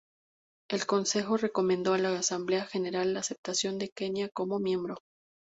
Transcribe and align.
El 0.67 0.87
Consejo 0.87 1.37
recomendó 1.37 1.93
a 1.93 1.99
la 1.99 2.09
Asamblea 2.17 2.65
General 2.65 3.13
la 3.13 3.19
aceptación 3.19 3.77
de 3.77 3.91
Kenia 3.91 4.29
como 4.29 4.57
miembro. 4.57 4.97